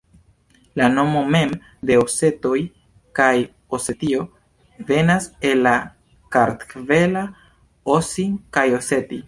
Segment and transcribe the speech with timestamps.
[0.79, 1.51] La nomo mem
[1.89, 2.55] de osetoj
[3.19, 3.29] kaj
[3.79, 4.25] Osetio
[4.89, 5.77] venas el la
[6.37, 7.25] kartvela
[8.01, 9.19] osi kaj Oseti.